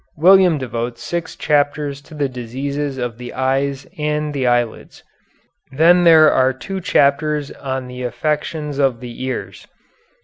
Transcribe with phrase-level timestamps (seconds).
[0.17, 5.03] William devotes six chapters to the diseases of the eyes and the eyelids.
[5.71, 9.67] Then there are two chapters on affections of the ears.